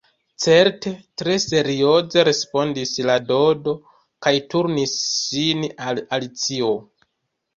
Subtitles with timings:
[0.43, 3.75] "Certe," tre serioze respondis la Dodo,
[4.27, 6.73] kaj turnis sin al Alicio.